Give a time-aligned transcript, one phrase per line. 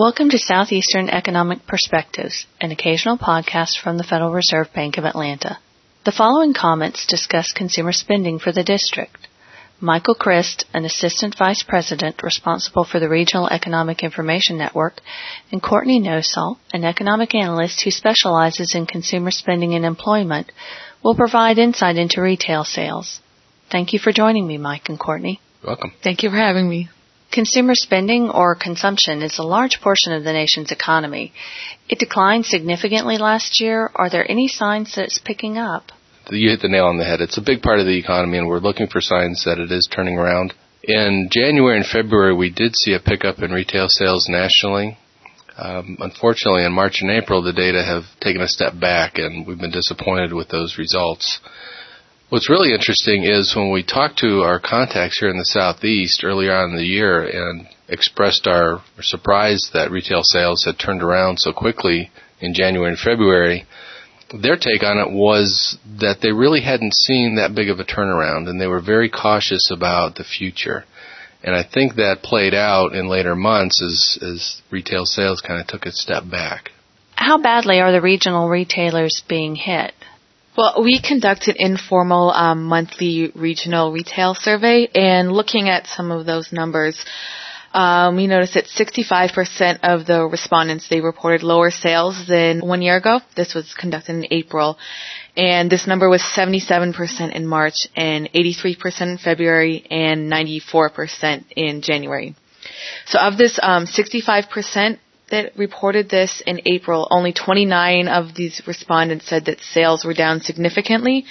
[0.00, 5.58] Welcome to Southeastern Economic Perspectives, an occasional podcast from the Federal Reserve Bank of Atlanta.
[6.06, 9.28] The following comments discuss consumer spending for the district.
[9.78, 15.02] Michael Chriszt, an assistant vice president responsible for the Regional Economic Information Network,
[15.52, 20.50] and Courtney Nosal, an economic analyst who specializes in consumer spending and employment,
[21.04, 23.20] will provide insight into retail sales.
[23.70, 25.42] Thank you for joining me, Mike and Courtney.
[25.62, 25.92] Welcome.
[26.02, 26.88] Thank you for having me.
[27.32, 31.32] Consumer spending or consumption is a large portion of the nation's economy.
[31.88, 33.90] It declined significantly last year.
[33.94, 35.92] Are there any signs that it's picking up?
[36.30, 37.20] You hit the nail on the head.
[37.20, 39.88] It's a big part of the economy, and we're looking for signs that it is
[39.90, 40.54] turning around.
[40.82, 44.98] In January and February, we did see a pickup in retail sales nationally.
[45.56, 49.58] Um, unfortunately, in March and April, the data have taken a step back, and we've
[49.58, 51.38] been disappointed with those results.
[52.30, 56.54] What's really interesting is when we talked to our contacts here in the Southeast earlier
[56.54, 61.52] on in the year and expressed our surprise that retail sales had turned around so
[61.52, 62.08] quickly
[62.40, 63.66] in January and February,
[64.32, 68.48] their take on it was that they really hadn't seen that big of a turnaround
[68.48, 70.84] and they were very cautious about the future.
[71.42, 75.66] And I think that played out in later months as, as retail sales kind of
[75.66, 76.70] took a step back.
[77.16, 79.94] How badly are the regional retailers being hit?
[80.56, 86.52] Well, we conducted informal um, monthly regional retail survey, and looking at some of those
[86.52, 87.04] numbers,
[87.72, 92.96] um, we noticed that 65% of the respondents they reported lower sales than one year
[92.96, 93.20] ago.
[93.36, 94.76] This was conducted in April,
[95.36, 102.34] and this number was 77% in March, and 83% in February, and 94% in January.
[103.06, 104.98] So of this um, 65%,
[105.30, 110.40] that reported this in April, only 29 of these respondents said that sales were down
[110.40, 111.24] significantly,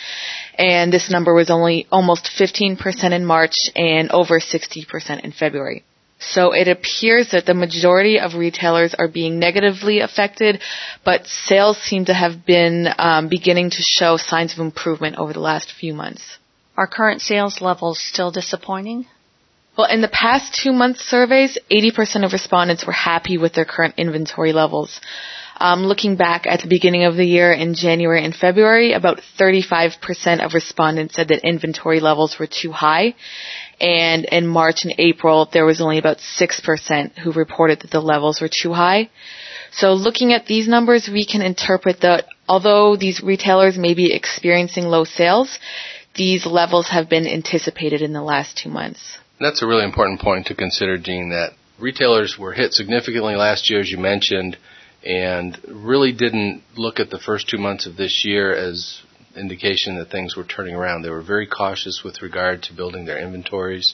[0.58, 5.84] and this number was only almost 15% in March and over 60% in February.
[6.20, 10.62] So it appears that the majority of retailers are being negatively affected,
[11.06, 15.40] but sales seem to have been um, beginning to show signs of improvement over the
[15.40, 16.38] last few months.
[16.76, 19.06] Are current sales levels still disappointing?
[19.80, 23.94] Well, in the past two month surveys, 80% of respondents were happy with their current
[23.96, 25.00] inventory levels.
[25.56, 30.44] Um, looking back at the beginning of the year in January and February, about 35%
[30.46, 33.16] of respondents said that inventory levels were too high.
[33.80, 38.42] And in March and April, there was only about 6% who reported that the levels
[38.42, 39.10] were too high.
[39.72, 44.88] So looking at these numbers, we can interpret that although these retailers may be experiencing
[44.88, 45.58] low sales,
[46.16, 49.18] these levels have been anticipated in the last two months.
[49.40, 53.80] That's a really important point to consider, Gene, that retailers were hit significantly last year,
[53.80, 54.58] as you mentioned,
[55.06, 59.02] and really didn't look at the first two months of this year as
[59.38, 61.04] indication that things were turning around.
[61.04, 63.94] They were very cautious with regard to building their inventories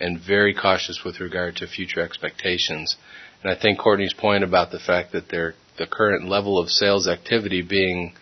[0.00, 2.96] and very cautious with regard to future expectations.
[3.42, 7.06] And I think Courtney's point about the fact that their the current level of sales
[7.06, 8.14] activity being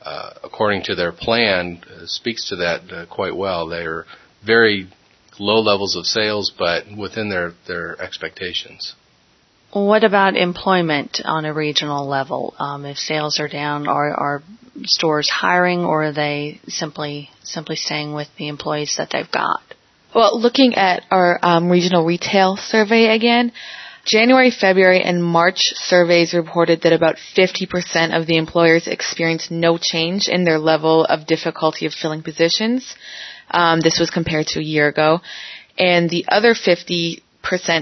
[0.00, 3.68] uh, according to their plan uh, speaks to that uh, quite well.
[3.68, 4.06] They're
[4.44, 4.88] very
[5.38, 8.94] low levels of sales, but within their, their expectations.
[9.72, 12.54] What about employment on a regional level?
[12.58, 14.42] Um, if sales are down, are, are
[14.84, 19.60] stores hiring, or are they simply simply staying with the employees that they've got?
[20.14, 23.52] Well, looking at our um, regional retail survey again,
[24.06, 30.28] January, February, and March surveys reported that about 50% of the employers experienced no change
[30.28, 32.94] in their level of difficulty of filling positions.
[33.50, 35.20] Um, this was compared to a year ago.
[35.78, 37.20] And the other 50%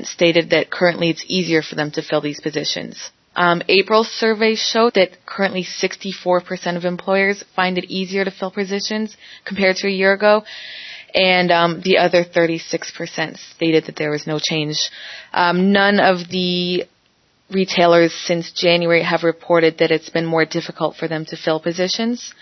[0.07, 3.11] stated that currently it's easier for them to fill these positions.
[3.35, 9.17] Um, April's survey showed that currently 64% of employers find it easier to fill positions
[9.45, 10.45] compared to a year ago,
[11.15, 14.91] and um, the other 36% stated that there was no change.
[15.33, 16.85] Um, none of the
[17.51, 22.35] retailers since January have reported that it's been more difficult for them to fill positions.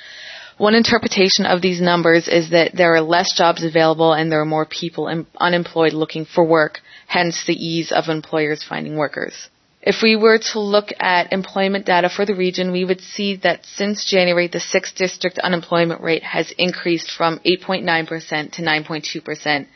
[0.61, 4.57] One interpretation of these numbers is that there are less jobs available and there are
[4.57, 5.09] more people
[5.41, 9.49] unemployed looking for work, hence the ease of employers finding workers.
[9.81, 13.65] If we were to look at employment data for the region, we would see that
[13.65, 19.67] since January, the 6th district unemployment rate has increased from 8.9% to 9.2%.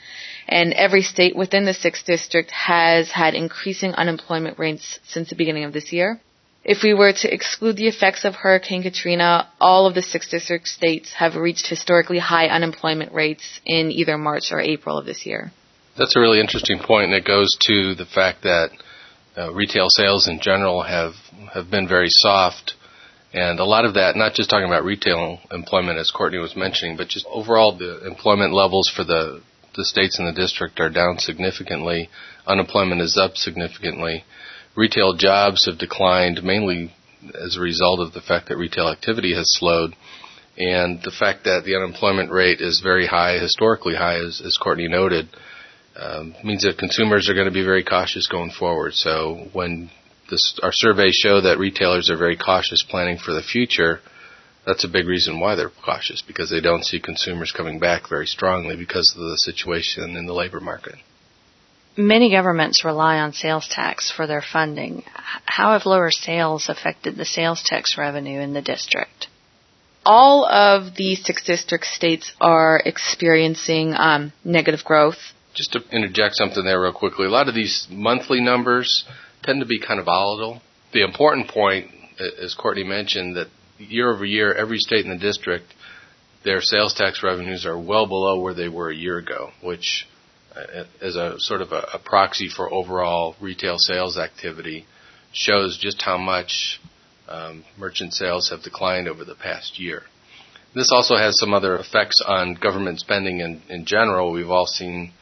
[0.46, 5.64] And every state within the 6th district has had increasing unemployment rates since the beginning
[5.64, 6.20] of this year.
[6.64, 10.66] If we were to exclude the effects of Hurricane Katrina, all of the six district
[10.66, 15.52] states have reached historically high unemployment rates in either March or April of this year.
[15.98, 18.70] That's a really interesting point, and it goes to the fact that
[19.36, 21.12] uh, retail sales in general have
[21.52, 22.72] have been very soft,
[23.34, 26.96] and a lot of that, not just talking about retail employment as Courtney was mentioning,
[26.96, 29.42] but just overall the employment levels for the
[29.76, 32.08] the states in the district are down significantly.
[32.46, 34.24] Unemployment is up significantly
[34.76, 36.92] retail jobs have declined mainly
[37.34, 39.94] as a result of the fact that retail activity has slowed
[40.56, 44.86] and the fact that the unemployment rate is very high, historically high, as, as Courtney
[44.86, 45.28] noted,
[45.96, 48.94] um, means that consumers are going to be very cautious going forward.
[48.94, 49.90] So when
[50.30, 54.00] this, our surveys show that retailers are very cautious planning for the future,
[54.64, 58.26] that's a big reason why they're cautious because they don't see consumers coming back very
[58.26, 60.94] strongly because of the situation in the labor market.
[61.96, 65.04] Many governments rely on sales tax for their funding.
[65.44, 69.28] How have lower sales affected the sales tax revenue in the district?
[70.04, 75.18] All of the six district states are experiencing um, negative growth.
[75.54, 79.04] Just to interject something there real quickly, a lot of these monthly numbers
[79.44, 80.60] tend to be kind of volatile.
[80.92, 81.90] The important point,
[82.42, 83.46] as Courtney mentioned, that
[83.78, 85.72] year over year, every state in the district,
[86.44, 90.06] their sales tax revenues are well below where they were a year ago, which
[91.00, 94.86] as a sort of a, a proxy for overall retail sales activity,
[95.32, 96.80] shows just how much
[97.28, 100.02] um, merchant sales have declined over the past year.
[100.74, 104.32] This also has some other effects on government spending in, in general.
[104.32, 105.12] We've all seen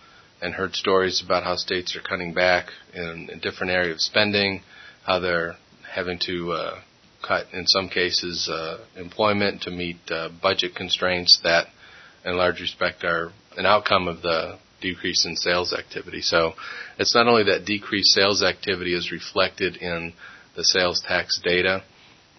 [0.41, 4.63] and heard stories about how states are cutting back in, in different areas of spending,
[5.05, 5.55] how they're
[5.95, 6.81] having to uh,
[7.27, 11.67] cut, in some cases, uh, employment to meet uh, budget constraints that,
[12.25, 16.21] in large respect, are an outcome of the decrease in sales activity.
[16.21, 16.53] So
[16.99, 20.13] it's not only that decreased sales activity is reflected in
[20.57, 21.83] the sales tax data,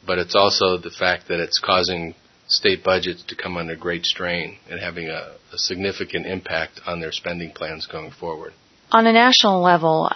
[0.06, 2.14] but it's also the fact that it's causing
[2.48, 7.12] state budgets to come under great strain and having a, a significant impact on their
[7.12, 8.54] spending plans going forward.
[8.92, 10.12] On a national level,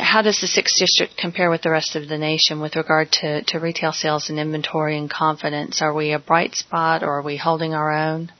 [0.00, 3.42] how does the sixth district compare with the rest of the nation with regard to,
[3.44, 5.80] to retail sales and inventory and confidence?
[5.80, 8.30] Are we a bright spot or are we holding our own?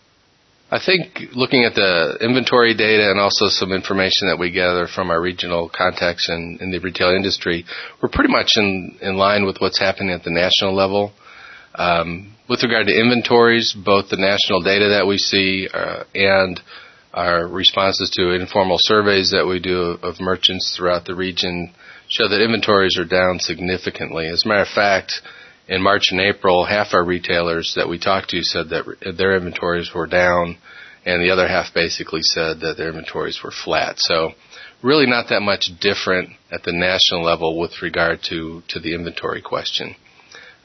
[0.73, 5.11] I think looking at the inventory data and also some information that we gather from
[5.11, 7.67] our regional contacts in, in the retail industry,
[8.01, 11.13] we're pretty much in, in line with what's happening at the national level.
[11.75, 16.59] Um, with regard to inventories, both the national data that we see uh, and
[17.13, 21.71] our responses to informal surveys that we do of merchants throughout the region
[22.09, 24.27] show that inventories are down significantly.
[24.27, 25.21] As a matter of fact,
[25.73, 29.91] in March and April, half our retailers that we talked to said that their inventories
[29.95, 30.59] were down,
[31.07, 33.95] and the other half basically said that their inventories were flat.
[33.97, 34.33] So
[34.83, 39.41] really not that much different at the national level with regard to, to the inventory
[39.41, 39.97] question.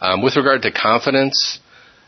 [0.02, 1.62] Um, with regard to confidence,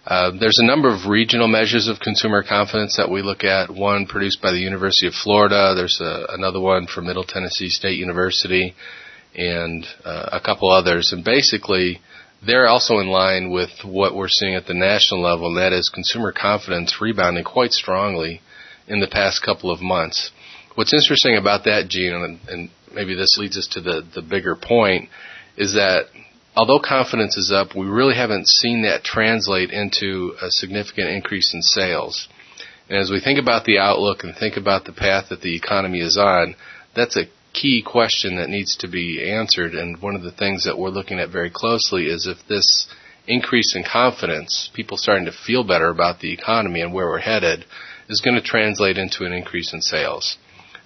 [0.06, 3.74] uh, there's a number of regional measures of consumer confidence that we look at.
[3.74, 5.74] One produced by the University of Florida.
[5.74, 8.76] There's a, another one from Middle Tennessee State University,
[9.36, 11.14] and uh, a couple others.
[11.14, 12.02] And basically,
[12.46, 15.92] they're also in line with what we're seeing at the national level, and that is
[15.94, 18.42] consumer confidence rebounding quite strongly
[18.88, 20.32] in the past couple of months.
[20.76, 24.56] What's interesting about that, Gene, and, and maybe this leads us to the, the bigger
[24.56, 25.10] point,
[25.58, 26.06] is that
[26.56, 31.62] although confidence is up, we really haven't seen that translate into a significant increase in
[31.62, 32.30] sales.
[32.88, 36.00] And as we think about the outlook and think about the path that the economy
[36.00, 36.56] is on,
[36.96, 39.74] that's a key question that needs to be answered.
[39.74, 42.88] And one of the things that we're looking at very closely is if this
[43.28, 47.66] increase in confidence, people starting to feel better about the economy and where we're headed,
[48.10, 50.38] is going to translate into an increase in sales.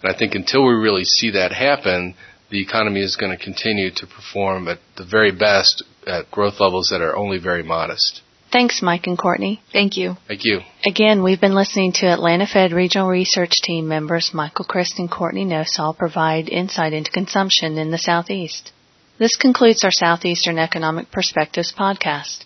[0.01, 2.15] And I think until we really see that happen,
[2.49, 6.89] the economy is going to continue to perform at the very best at growth levels
[6.91, 8.21] that are only very modest.
[8.53, 9.63] Thanks, Mike and Courtney.
[9.71, 10.15] Thank you.
[10.27, 10.59] Thank you.
[10.85, 15.43] Again, we've been listening to Atlanta Fed Regional Research Team members Michael Chriszt and Courtney
[15.43, 18.71] Nosal provide insight into consumption in the Southeast.
[19.17, 22.45] This concludes our Southeastern Economic Perspectives podcast.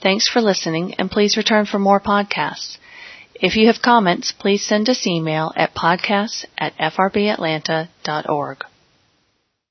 [0.00, 2.78] Thanks for listening and please return for more podcasts.
[3.34, 8.64] If you have comments, please send us email at podcasts at frbatlanta.org.